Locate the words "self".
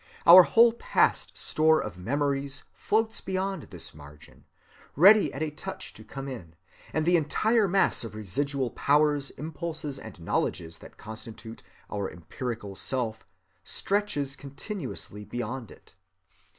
12.75-13.27